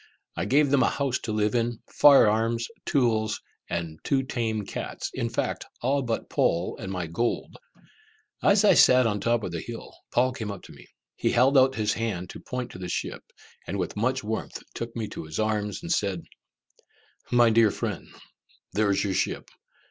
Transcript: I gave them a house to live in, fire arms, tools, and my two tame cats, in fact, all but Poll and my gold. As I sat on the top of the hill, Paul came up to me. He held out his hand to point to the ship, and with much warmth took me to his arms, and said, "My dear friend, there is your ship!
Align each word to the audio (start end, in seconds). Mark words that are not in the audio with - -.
I 0.35 0.45
gave 0.45 0.71
them 0.71 0.81
a 0.81 0.89
house 0.89 1.19
to 1.19 1.31
live 1.31 1.53
in, 1.53 1.77
fire 1.93 2.27
arms, 2.27 2.67
tools, 2.87 3.39
and 3.69 3.91
my 3.91 3.97
two 4.03 4.23
tame 4.23 4.65
cats, 4.65 5.11
in 5.13 5.29
fact, 5.29 5.67
all 5.83 6.01
but 6.01 6.27
Poll 6.27 6.75
and 6.79 6.91
my 6.91 7.05
gold. 7.05 7.53
As 8.41 8.65
I 8.65 8.73
sat 8.73 9.05
on 9.05 9.19
the 9.19 9.25
top 9.25 9.43
of 9.43 9.51
the 9.51 9.59
hill, 9.61 9.95
Paul 10.11 10.31
came 10.33 10.49
up 10.51 10.63
to 10.63 10.71
me. 10.71 10.87
He 11.17 11.29
held 11.29 11.55
out 11.55 11.75
his 11.75 11.93
hand 11.93 12.31
to 12.31 12.39
point 12.39 12.71
to 12.71 12.79
the 12.79 12.89
ship, 12.89 13.23
and 13.67 13.77
with 13.77 13.95
much 13.95 14.23
warmth 14.23 14.63
took 14.73 14.95
me 14.95 15.07
to 15.09 15.25
his 15.25 15.37
arms, 15.37 15.83
and 15.83 15.91
said, 15.91 16.23
"My 17.29 17.51
dear 17.51 17.69
friend, 17.69 18.07
there 18.73 18.89
is 18.89 19.03
your 19.03 19.13
ship! 19.13 19.51